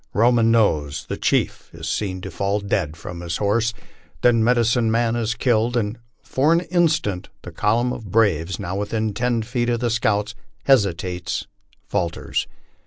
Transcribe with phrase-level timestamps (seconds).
[0.15, 3.71] Roman Nose, the chief, is seen to fall dead from his horse,
[4.23, 9.13] then Medicine Man is killed, and for an instant the column of braves, now within
[9.13, 10.33] ten feet of the scouts,
[10.63, 11.45] hesitates
[11.87, 12.47] falters.